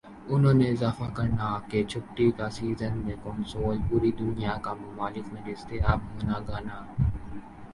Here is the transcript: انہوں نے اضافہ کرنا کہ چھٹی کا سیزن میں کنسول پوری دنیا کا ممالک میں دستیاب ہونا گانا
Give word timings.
انہوں 0.27 0.53
نے 0.53 0.67
اضافہ 0.69 1.07
کرنا 1.17 1.49
کہ 1.69 1.83
چھٹی 1.89 2.29
کا 2.37 2.49
سیزن 2.57 2.97
میں 3.05 3.15
کنسول 3.23 3.77
پوری 3.89 4.11
دنیا 4.19 4.55
کا 4.63 4.73
ممالک 4.75 5.25
میں 5.33 5.41
دستیاب 5.45 5.99
ہونا 6.07 6.39
گانا 6.47 6.77